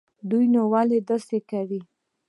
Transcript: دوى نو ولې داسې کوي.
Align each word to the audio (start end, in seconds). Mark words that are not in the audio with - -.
دوى 0.29 0.45
نو 0.53 0.61
ولې 0.73 0.99
داسې 1.09 1.37
کوي. 1.49 1.81